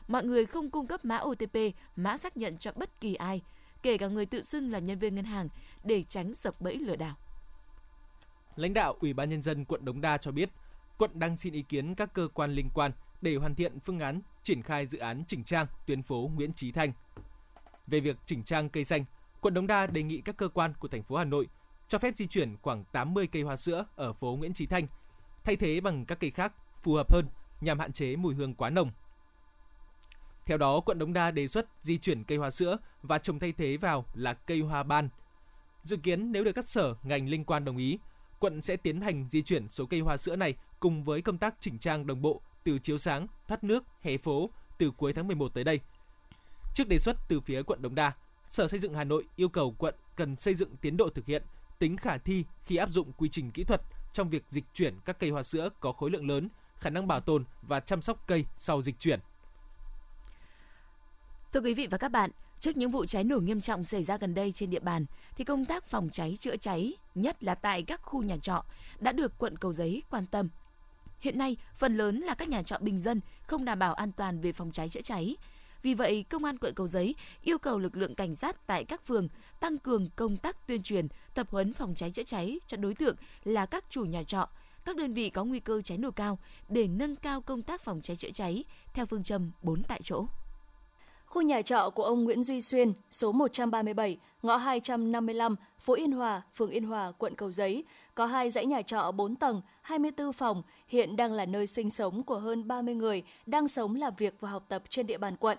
[0.08, 1.58] Mọi người không cung cấp mã OTP,
[1.96, 3.41] mã xác nhận cho bất kỳ ai,
[3.82, 5.50] kể cả người tự xưng là nhân viên ngân hàng
[5.84, 7.15] để tránh sập bẫy lừa đảo.
[8.56, 10.50] Lãnh đạo Ủy ban nhân dân quận Đống Đa cho biết,
[10.98, 12.91] quận đang xin ý kiến các cơ quan liên quan
[13.22, 16.72] để hoàn thiện phương án triển khai dự án chỉnh trang tuyến phố Nguyễn Chí
[16.72, 16.93] Thanh.
[17.88, 19.06] Về việc chỉnh trang cây xanh,
[19.41, 21.47] quận Đống Đa đề nghị các cơ quan của thành phố Hà Nội
[21.88, 24.88] cho phép di chuyển khoảng 80 cây hoa sữa ở phố Nguyễn Chí Thanh,
[25.43, 27.26] thay thế bằng các cây khác phù hợp hơn
[27.62, 28.91] nhằm hạn chế mùi hương quá nồng.
[30.45, 33.52] Theo đó, quận Đống Đa đề xuất di chuyển cây hoa sữa và trồng thay
[33.52, 35.10] thế vào là cây hoa ban.
[35.84, 38.00] Dự kiến nếu được các sở ngành liên quan đồng ý,
[38.39, 41.56] quận sẽ tiến hành di chuyển số cây hoa sữa này cùng với công tác
[41.60, 45.54] chỉnh trang đồng bộ từ chiếu sáng, thoát nước, hè phố từ cuối tháng 11
[45.54, 45.80] tới đây.
[46.78, 48.13] Trước đề xuất từ phía quận Đống Đa,
[48.50, 51.44] Sở Xây dựng Hà Nội yêu cầu quận cần xây dựng tiến độ thực hiện,
[51.80, 53.82] tính khả thi khi áp dụng quy trình kỹ thuật
[54.13, 57.20] trong việc dịch chuyển các cây hoa sữa có khối lượng lớn, khả năng bảo
[57.20, 59.20] tồn và chăm sóc cây sau dịch chuyển.
[61.54, 64.18] Thưa quý vị và các bạn, trước những vụ cháy nổ nghiêm trọng xảy ra
[64.18, 65.06] gần đây trên địa bàn,
[65.38, 68.63] thì công tác phòng cháy chữa cháy, nhất là tại các khu nhà trọ,
[69.00, 70.50] đã được quận Cầu Giấy quan tâm.
[71.20, 74.42] Hiện nay, phần lớn là các nhà trọ bình dân không đảm bảo an toàn
[74.42, 75.36] về phòng cháy chữa cháy.
[75.84, 79.06] Vì vậy, Công an quận Cầu Giấy yêu cầu lực lượng cảnh sát tại các
[79.06, 79.28] phường
[79.60, 83.16] tăng cường công tác tuyên truyền, tập huấn phòng cháy chữa cháy cho đối tượng
[83.44, 84.50] là các chủ nhà trọ,
[84.86, 88.02] các đơn vị có nguy cơ cháy nổ cao để nâng cao công tác phòng
[88.02, 88.63] cháy chữa cháy
[88.94, 90.26] theo phương châm 4 tại chỗ.
[91.28, 96.42] Khu nhà trọ của ông Nguyễn Duy Xuyên, số 137, ngõ 255, phố Yên Hòa,
[96.54, 97.84] phường Yên Hòa, quận Cầu Giấy,
[98.16, 102.24] có hai dãy nhà trọ 4 tầng, 24 phòng, hiện đang là nơi sinh sống
[102.24, 105.58] của hơn 30 người đang sống làm việc và học tập trên địa bàn quận.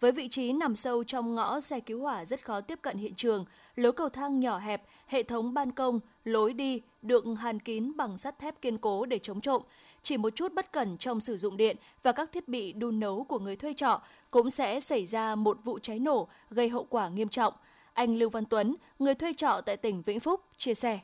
[0.00, 3.14] Với vị trí nằm sâu trong ngõ xe cứu hỏa rất khó tiếp cận hiện
[3.14, 3.44] trường,
[3.76, 8.18] lối cầu thang nhỏ hẹp, hệ thống ban công, lối đi được hàn kín bằng
[8.18, 9.62] sắt thép kiên cố để chống trộm.
[10.02, 13.24] Chỉ một chút bất cẩn trong sử dụng điện và các thiết bị đun nấu
[13.24, 17.08] của người thuê trọ cũng sẽ xảy ra một vụ cháy nổ gây hậu quả
[17.08, 17.54] nghiêm trọng.
[17.92, 21.00] Anh Lưu Văn Tuấn, người thuê trọ tại tỉnh Vĩnh Phúc, chia sẻ.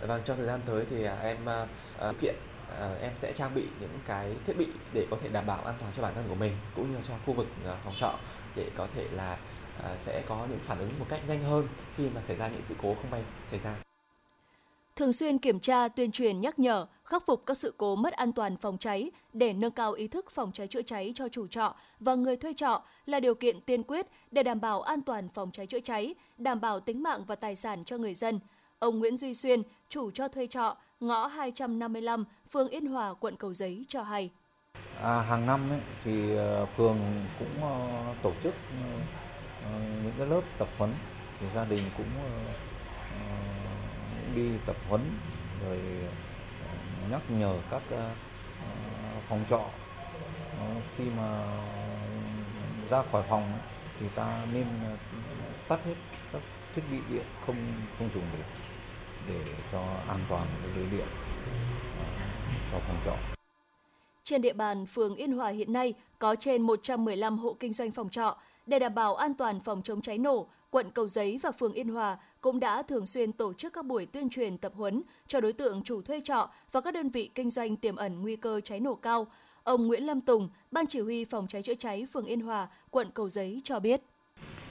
[0.00, 1.36] Vâng, trong thời gian tới thì à, em
[2.10, 2.34] uh, kiện
[2.70, 5.74] uh, em sẽ trang bị những cái thiết bị để có thể đảm bảo an
[5.80, 8.18] toàn cho bản thân của mình cũng như cho khu vực uh, phòng trọ
[8.56, 9.38] để có thể là
[9.78, 12.62] uh, sẽ có những phản ứng một cách nhanh hơn khi mà xảy ra những
[12.68, 13.89] sự cố không may xảy ra.
[15.00, 18.32] Thường xuyên kiểm tra, tuyên truyền, nhắc nhở, khắc phục các sự cố mất an
[18.32, 21.74] toàn phòng cháy để nâng cao ý thức phòng cháy chữa cháy cho chủ trọ
[22.00, 25.50] và người thuê trọ là điều kiện tiên quyết để đảm bảo an toàn phòng
[25.52, 28.40] cháy chữa cháy, đảm bảo tính mạng và tài sản cho người dân.
[28.78, 33.52] Ông Nguyễn Duy Xuyên, chủ cho thuê trọ, ngõ 255, phường Yên Hòa, quận Cầu
[33.52, 34.30] Giấy cho hay.
[35.02, 36.98] À, hàng năm ấy, thì ờ, phường
[37.38, 38.54] cũng ờ, tổ chức
[39.64, 39.70] ờ,
[40.04, 40.94] những cái lớp tập huấn
[41.40, 42.06] thì gia đình cũng
[44.34, 45.00] đi tập huấn
[45.64, 45.78] rồi
[46.62, 48.10] ờ, nhắc nhở các ờ,
[49.28, 49.64] phòng trọ
[50.58, 50.66] ờ,
[50.96, 51.56] khi mà
[52.90, 53.58] ra khỏi phòng
[54.00, 54.66] thì ta nên
[55.68, 55.94] tắt hết
[56.32, 56.42] các
[56.74, 57.56] thiết bị điện không
[57.98, 58.44] không dùng để
[59.28, 61.06] để cho an toàn lưới điện
[62.72, 63.16] cho phòng trọ.
[64.24, 68.10] Trên địa bàn phường Yên Hòa hiện nay có trên 115 hộ kinh doanh phòng
[68.10, 68.36] trọ.
[68.66, 71.88] Để đảm bảo an toàn phòng chống cháy nổ, quận Cầu Giấy và phường Yên
[71.88, 75.52] Hòa cũng đã thường xuyên tổ chức các buổi tuyên truyền tập huấn cho đối
[75.52, 78.80] tượng chủ thuê trọ và các đơn vị kinh doanh tiềm ẩn nguy cơ cháy
[78.80, 79.26] nổ cao.
[79.62, 83.10] Ông Nguyễn Lâm Tùng, Ban Chỉ huy Phòng cháy chữa cháy phường Yên Hòa, quận
[83.14, 84.00] Cầu Giấy cho biết.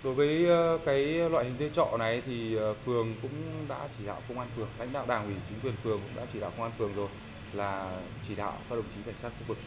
[0.03, 4.05] Đối với ờ, cái loại hình thuê trọ này thì ờ, phường cũng đã chỉ
[4.05, 6.51] đạo công an phường, lãnh đạo đảng ủy chính quyền phường cũng đã chỉ đạo
[6.57, 7.09] công an phường rồi
[7.53, 9.57] là chỉ đạo các đồng chí cảnh sát khu vực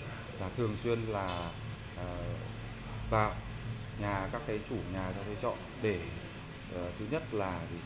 [0.40, 1.53] là thường xuyên là
[1.97, 2.16] ờ,
[3.11, 3.35] vào
[4.01, 6.01] nhà các cái chủ nhà cho thuê trọ để
[6.75, 7.79] Ờ, thứ nhất là gì?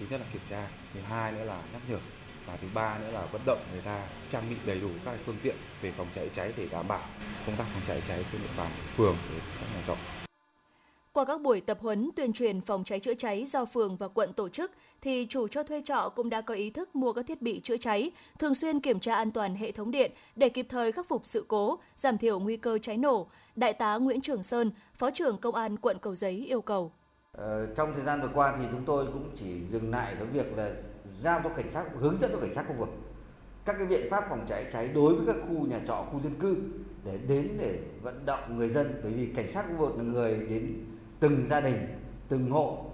[0.00, 1.98] thứ nhất là kiểm tra, thứ hai nữa là nhắc nhở
[2.46, 5.36] và thứ ba nữa là vận động người ta trang bị đầy đủ các phương
[5.42, 7.02] tiện về phòng cháy cháy để đảm bảo
[7.46, 9.96] công tác phòng cháy cháy trên địa bàn phường để các nhà trọ.
[11.12, 14.32] Qua các buổi tập huấn tuyên truyền phòng cháy chữa cháy do phường và quận
[14.32, 17.42] tổ chức, thì chủ cho thuê trọ cũng đã có ý thức mua các thiết
[17.42, 20.92] bị chữa cháy, thường xuyên kiểm tra an toàn hệ thống điện để kịp thời
[20.92, 23.26] khắc phục sự cố, giảm thiểu nguy cơ cháy nổ.
[23.56, 26.92] Đại tá Nguyễn Trường Sơn, Phó trưởng Công an quận Cầu Giấy yêu cầu.
[27.38, 30.56] Ờ, trong thời gian vừa qua thì chúng tôi cũng chỉ dừng lại cái việc
[30.56, 30.70] là
[31.18, 32.88] giao cho cảnh sát hướng dẫn cho cảnh sát khu vực.
[33.64, 36.34] Các cái biện pháp phòng cháy cháy đối với các khu nhà trọ khu dân
[36.34, 36.56] cư
[37.04, 39.00] để đến để vận động người dân.
[39.02, 40.84] Bởi vì cảnh sát khu vực là người đến
[41.20, 41.86] từng gia đình
[42.28, 42.90] từng hộ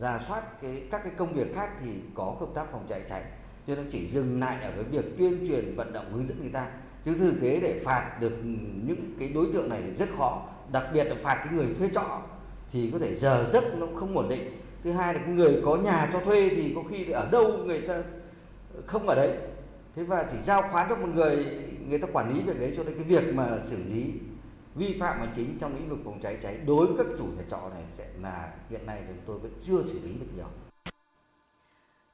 [0.00, 3.22] ra soát cái các cái công việc khác thì có công tác phòng cháy cháy.
[3.66, 6.52] Cho nên chỉ dừng lại ở cái việc tuyên truyền vận động hướng dẫn người
[6.52, 6.70] ta.
[7.04, 8.32] Chứ thực tế để phạt được
[8.84, 10.48] những cái đối tượng này rất khó.
[10.72, 12.22] Đặc biệt là phạt cái người thuê trọ
[12.72, 15.76] thì có thể giờ giấc nó không ổn định thứ hai là cái người có
[15.76, 18.02] nhà cho thuê thì có khi ở đâu người ta
[18.86, 19.36] không ở đấy
[19.96, 21.46] thế và chỉ giao khoán cho một người
[21.88, 24.12] người ta quản lý việc đấy cho nên cái việc mà xử lý
[24.74, 27.42] vi phạm hành chính trong lĩnh vực phòng cháy cháy đối với các chủ nhà
[27.50, 30.46] trọ này sẽ là hiện nay thì tôi vẫn chưa xử lý được nhiều.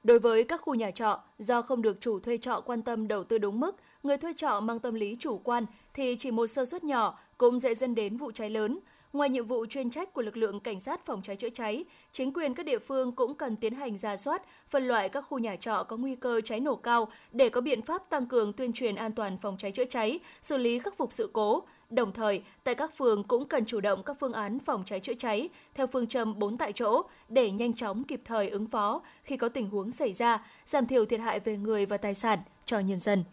[0.04, 3.24] Đối với các khu nhà trọ, do không được chủ thuê trọ quan tâm đầu
[3.24, 6.64] tư đúng mức, người thuê trọ mang tâm lý chủ quan thì chỉ một sơ
[6.64, 8.78] suất nhỏ cũng dễ dẫn đến vụ cháy lớn.
[9.12, 12.32] Ngoài nhiệm vụ chuyên trách của lực lượng cảnh sát phòng cháy chữa cháy, chính
[12.32, 15.56] quyền các địa phương cũng cần tiến hành ra soát, phân loại các khu nhà
[15.56, 18.94] trọ có nguy cơ cháy nổ cao để có biện pháp tăng cường tuyên truyền
[18.94, 22.74] an toàn phòng cháy chữa cháy, xử lý khắc phục sự cố, Đồng thời, tại
[22.74, 26.06] các phường cũng cần chủ động các phương án phòng cháy chữa cháy theo phương
[26.06, 29.92] châm 4 tại chỗ để nhanh chóng kịp thời ứng phó khi có tình huống
[29.92, 33.24] xảy ra, giảm thiểu thiệt hại về người và tài sản cho nhân dân.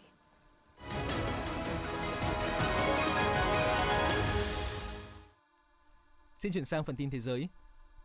[6.43, 7.49] Xin chuyển sang phần tin thế giới.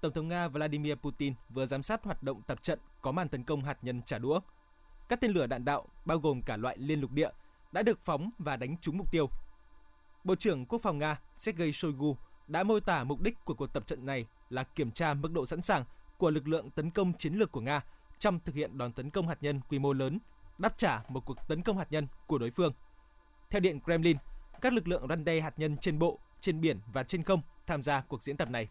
[0.00, 3.44] Tổng thống Nga Vladimir Putin vừa giám sát hoạt động tập trận có màn tấn
[3.44, 4.40] công hạt nhân trả đũa.
[5.08, 7.28] Các tên lửa đạn đạo, bao gồm cả loại liên lục địa,
[7.72, 9.30] đã được phóng và đánh trúng mục tiêu
[10.24, 12.16] Bộ trưởng Quốc phòng Nga Sergei Shoigu
[12.48, 15.46] đã mô tả mục đích của cuộc tập trận này là kiểm tra mức độ
[15.46, 15.84] sẵn sàng
[16.18, 17.84] của lực lượng tấn công chiến lược của Nga
[18.18, 20.18] trong thực hiện đòn tấn công hạt nhân quy mô lớn,
[20.58, 22.72] đáp trả một cuộc tấn công hạt nhân của đối phương.
[23.50, 24.16] Theo Điện Kremlin,
[24.60, 27.82] các lực lượng răn đe hạt nhân trên bộ, trên biển và trên không tham
[27.82, 28.68] gia cuộc diễn tập này.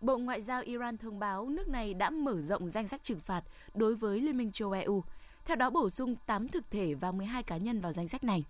[0.00, 3.42] Bộ Ngoại giao Iran thông báo nước này đã mở rộng danh sách trừng phạt
[3.74, 5.04] đối với Liên minh châu EU,
[5.44, 8.44] theo đó bổ sung 8 thực thể và 12 cá nhân vào danh sách này.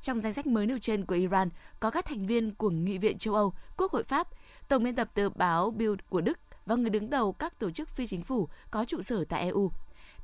[0.00, 1.48] Trong danh sách mới nêu trên của Iran
[1.80, 4.28] có các thành viên của Nghị viện châu Âu, Quốc hội Pháp,
[4.68, 7.88] Tổng biên tập tờ báo Bild của Đức và người đứng đầu các tổ chức
[7.88, 9.70] phi chính phủ có trụ sở tại EU.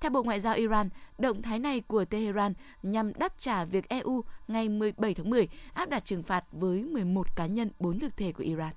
[0.01, 4.25] Theo Bộ Ngoại giao Iran, động thái này của Tehran nhằm đáp trả việc EU
[4.49, 8.33] ngày 17 tháng 10 áp đặt trừng phạt với 11 cá nhân, 4 thực thể
[8.33, 8.73] của Iran.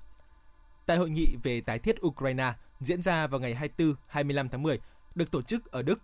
[0.86, 3.70] Tại hội nghị về tái thiết Ukraine diễn ra vào ngày
[4.12, 4.78] 24-25 tháng 10
[5.14, 6.00] được tổ chức ở Đức,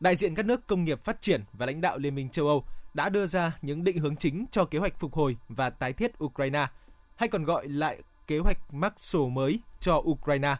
[0.00, 2.64] đại diện các nước công nghiệp phát triển và lãnh đạo Liên minh châu Âu
[2.94, 6.24] đã đưa ra những định hướng chính cho kế hoạch phục hồi và tái thiết
[6.24, 6.66] Ukraine,
[7.16, 10.56] hay còn gọi lại kế hoạch Marshall mới cho Ukraine.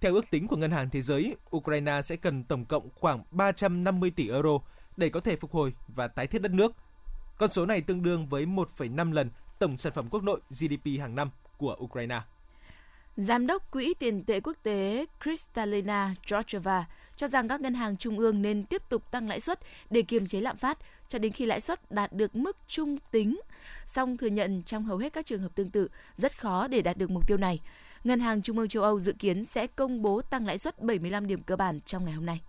[0.00, 4.10] Theo ước tính của Ngân hàng Thế giới, Ukraine sẽ cần tổng cộng khoảng 350
[4.10, 4.58] tỷ euro
[4.96, 6.72] để có thể phục hồi và tái thiết đất nước.
[7.38, 11.14] Con số này tương đương với 1,5 lần tổng sản phẩm quốc nội GDP hàng
[11.14, 12.20] năm của Ukraine.
[13.16, 18.18] Giám đốc Quỹ tiền tệ quốc tế Kristalina Georgieva cho rằng các ngân hàng trung
[18.18, 21.46] ương nên tiếp tục tăng lãi suất để kiềm chế lạm phát cho đến khi
[21.46, 23.40] lãi suất đạt được mức trung tính.
[23.86, 26.96] Song thừa nhận trong hầu hết các trường hợp tương tự, rất khó để đạt
[26.96, 27.60] được mục tiêu này.
[28.04, 31.26] Ngân hàng Trung ương châu Âu dự kiến sẽ công bố tăng lãi suất 75
[31.26, 32.40] điểm cơ bản trong ngày hôm nay.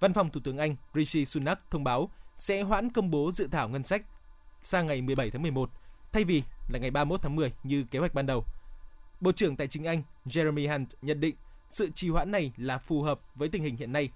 [0.00, 3.68] Văn phòng Thủ tướng Anh Rishi Sunak thông báo sẽ hoãn công bố dự thảo
[3.68, 4.02] ngân sách
[4.62, 5.70] sang ngày 17 tháng 11
[6.12, 8.44] thay vì là ngày 31 tháng 10 như kế hoạch ban đầu.
[9.20, 11.36] Bộ trưởng Tài chính Anh Jeremy Hunt nhận định
[11.70, 14.08] sự trì hoãn này là phù hợp với tình hình hiện nay,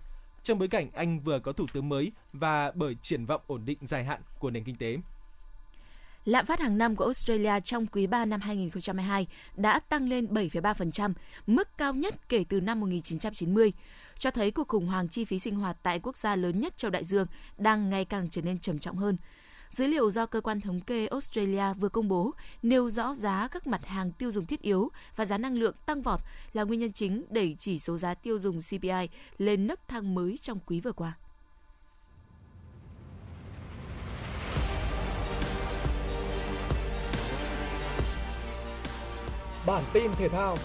[0.42, 3.79] trong bối cảnh Anh vừa có thủ tướng mới và bởi triển vọng ổn định
[3.81, 4.96] dài hạn của nền kinh tế.
[6.27, 11.12] Lạm phát hàng năm của Australia trong quý 3 năm 2022 đã tăng lên 7,3%,
[11.47, 13.73] mức cao nhất kể từ năm 1990,
[14.19, 16.91] cho thấy cuộc khủng hoảng chi phí sinh hoạt tại quốc gia lớn nhất châu
[16.91, 17.27] Đại Dương
[17.59, 19.17] đang ngày càng trở nên trầm trọng hơn.
[19.71, 23.67] Dữ liệu do cơ quan thống kê Australia vừa công bố nêu rõ giá các
[23.67, 26.21] mặt hàng tiêu dùng thiết yếu và giá năng lượng tăng vọt
[26.53, 29.09] là nguyên nhân chính đẩy chỉ số giá tiêu dùng CPI
[29.39, 31.17] lên nấc thang mới trong quý vừa qua.
[39.66, 40.57] Bản tin thể thao.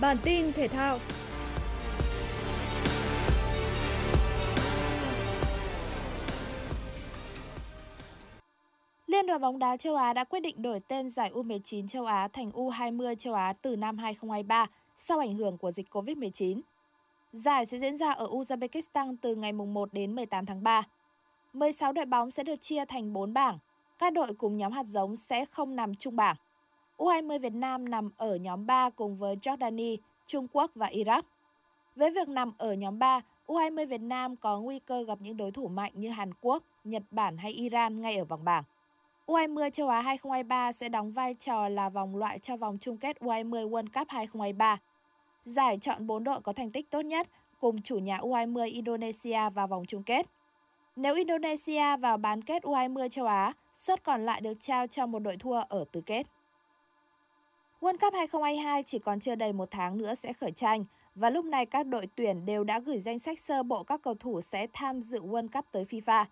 [0.00, 0.98] Bản tin thể thao.
[9.06, 12.28] Liên đoàn bóng đá châu Á đã quyết định đổi tên giải U19 châu Á
[12.28, 14.66] thành U20 châu Á từ năm 2023
[14.98, 16.60] sau ảnh hưởng của dịch COVID-19.
[17.32, 20.82] Giải sẽ diễn ra ở Uzbekistan từ ngày 1 đến 18 tháng 3.
[21.52, 23.58] 16 đội bóng sẽ được chia thành 4 bảng.
[23.98, 26.36] Các đội cùng nhóm hạt giống sẽ không nằm chung bảng.
[26.98, 31.22] U20 Việt Nam nằm ở nhóm 3 cùng với Jordani, Trung Quốc và Iraq.
[31.96, 35.50] Với việc nằm ở nhóm 3, U20 Việt Nam có nguy cơ gặp những đối
[35.50, 38.64] thủ mạnh như Hàn Quốc, Nhật Bản hay Iran ngay ở vòng bảng.
[39.26, 43.16] U20 châu Á 2023 sẽ đóng vai trò là vòng loại cho vòng chung kết
[43.20, 44.78] U20 World Cup 2023.
[45.44, 47.28] Giải chọn 4 đội có thành tích tốt nhất
[47.60, 50.26] cùng chủ nhà U20 Indonesia vào vòng chung kết.
[50.96, 55.18] Nếu Indonesia vào bán kết U20 châu Á, suất còn lại được trao cho một
[55.18, 56.26] đội thua ở tứ kết.
[57.80, 61.44] World Cup 2022 chỉ còn chưa đầy một tháng nữa sẽ khởi tranh và lúc
[61.44, 64.66] này các đội tuyển đều đã gửi danh sách sơ bộ các cầu thủ sẽ
[64.72, 66.24] tham dự World Cup tới FIFA.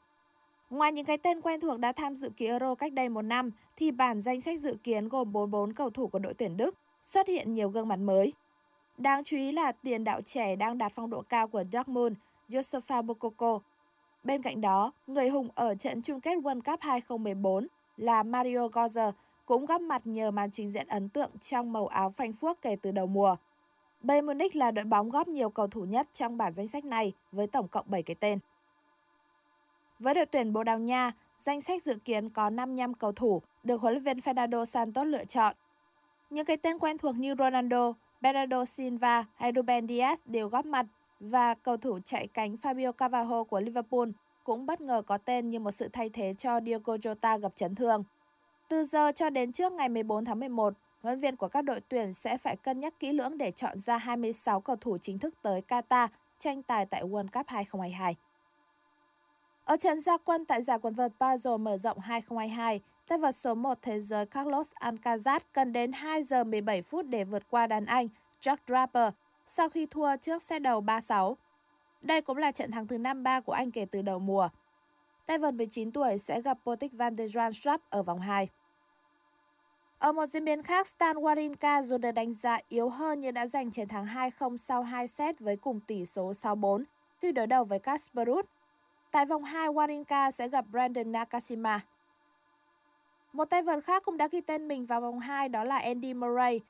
[0.71, 3.51] Ngoài những cái tên quen thuộc đã tham dự kỳ Euro cách đây một năm,
[3.77, 7.29] thì bản danh sách dự kiến gồm 44 cầu thủ của đội tuyển Đức xuất
[7.29, 8.33] hiện nhiều gương mặt mới.
[8.99, 12.17] Đáng chú ý là tiền đạo trẻ đang đạt phong độ cao của Dortmund,
[12.49, 13.61] Josefa Bokoko.
[14.25, 19.13] Bên cạnh đó, người hùng ở trận chung kết World Cup 2014 là Mario Götze
[19.47, 22.91] cũng góp mặt nhờ màn trình diễn ấn tượng trong màu áo Frankfurt kể từ
[22.91, 23.37] đầu mùa.
[24.01, 27.13] Bayern Munich là đội bóng góp nhiều cầu thủ nhất trong bản danh sách này
[27.33, 28.39] với tổng cộng 7 cái tên.
[29.99, 33.81] Với đội tuyển Bồ Đào Nha, danh sách dự kiến có 55 cầu thủ được
[33.81, 35.57] huấn luyện viên Fernando Santos lựa chọn.
[36.31, 40.87] Những cái tên quen thuộc như Ronaldo, Bernardo Silva hay Ruben Dias đều góp mặt
[41.21, 44.09] và cầu thủ chạy cánh Fabio Cavajo của Liverpool
[44.45, 47.75] cũng bất ngờ có tên như một sự thay thế cho Diogo Jota gặp chấn
[47.75, 48.05] thương.
[48.69, 51.81] Từ giờ cho đến trước ngày 14 tháng 11, huấn luyện viên của các đội
[51.89, 55.35] tuyển sẽ phải cân nhắc kỹ lưỡng để chọn ra 26 cầu thủ chính thức
[55.43, 58.17] tới Qatar tranh tài tại World Cup 2022.
[59.65, 63.55] Ở trận gia quân tại giải quần vợt Basel mở rộng 2022, tay vợt số
[63.55, 67.87] 1 thế giới Carlos Alcaraz cần đến 2 giờ 17 phút để vượt qua đàn
[67.87, 68.09] Anh
[68.41, 69.13] Jack Draper
[69.47, 71.35] sau khi thua trước set đầu 3-6.
[72.03, 74.49] Đây cũng là trận thắng thứ 5-3 của anh kể từ đầu mùa.
[75.27, 78.49] Tevin 19 tuổi sẽ gặp Potik van der Zandschap ở vòng 2.
[79.99, 83.47] Ở một diễn biến khác, Stan Wawrinka dù được đánh giá yếu hơn nhưng đã
[83.47, 86.85] giành chiến thắng 2-0 sau 2 set với cùng tỷ số 6-4
[87.19, 88.45] khi đối đầu với Kasper Ruud.
[89.11, 91.81] Tại vòng 2, Wawrinka sẽ gặp Brandon Nakashima.
[93.33, 96.15] Một tay vợt khác cũng đã ghi tên mình vào vòng 2 đó là Andy
[96.15, 96.61] Murray.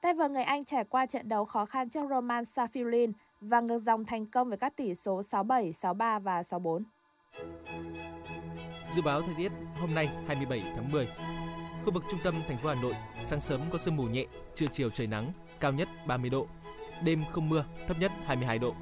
[0.00, 3.78] Tay vợt người Anh trải qua trận đấu khó khăn trước Roman Safiulin và ngược
[3.78, 6.82] dòng thành công với các tỷ số 6-7, 6-3 và 6-4.
[8.90, 11.08] Dự báo thời tiết hôm nay 27 tháng 10.
[11.84, 12.94] Khu vực trung tâm thành phố Hà Nội,
[13.26, 16.48] sáng sớm có sương mù nhẹ, trưa chiều trời nắng, cao nhất 30 độ.
[17.04, 18.74] Đêm không mưa, thấp nhất 22 độ.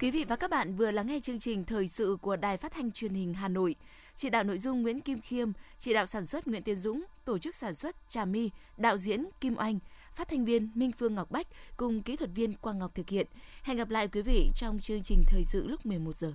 [0.00, 2.72] Quý vị và các bạn vừa lắng nghe chương trình thời sự của Đài Phát
[2.72, 3.76] thanh Truyền hình Hà Nội.
[4.14, 7.38] Chỉ đạo nội dung Nguyễn Kim Khiêm, chỉ đạo sản xuất Nguyễn Tiến Dũng, tổ
[7.38, 9.78] chức sản xuất Trà My, đạo diễn Kim Oanh,
[10.14, 13.26] phát thanh viên Minh Phương Ngọc Bách cùng kỹ thuật viên Quang Ngọc thực hiện.
[13.62, 16.32] Hẹn gặp lại quý vị trong chương trình thời sự lúc 11 giờ.